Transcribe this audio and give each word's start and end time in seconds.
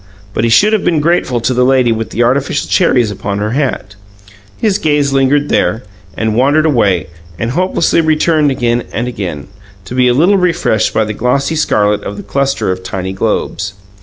But 0.33 0.43
he 0.43 0.49
should 0.49 0.73
have 0.73 0.83
been 0.83 0.99
grateful 0.99 1.39
to 1.41 1.53
the 1.53 1.63
lady 1.63 1.91
with 1.91 2.09
the 2.09 2.23
artificial 2.23 2.67
cherries 2.67 3.11
upon 3.11 3.37
her 3.37 3.51
hat. 3.51 3.93
His 4.57 4.79
gaze 4.79 5.13
lingered 5.13 5.49
there, 5.49 5.83
wandered 6.17 6.65
away, 6.65 7.05
and 7.37 7.51
hopelessly 7.51 8.01
returned 8.01 8.49
again 8.49 8.81
and 8.91 9.07
again, 9.07 9.45
to 9.85 9.93
be 9.93 10.07
a 10.07 10.15
little 10.15 10.37
refreshed 10.37 10.91
by 10.91 11.05
the 11.05 11.13
glossy 11.13 11.55
scarlet 11.55 12.03
of 12.03 12.17
the 12.17 12.23
cluster 12.23 12.71
of 12.71 12.81
tiny 12.81 13.13
globes. 13.13 13.73